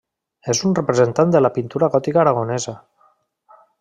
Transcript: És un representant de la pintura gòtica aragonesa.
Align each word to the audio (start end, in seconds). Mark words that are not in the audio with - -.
És 0.53 0.61
un 0.69 0.73
representant 0.79 1.35
de 1.35 1.41
la 1.43 1.51
pintura 1.59 1.91
gòtica 1.97 2.21
aragonesa. 2.23 2.75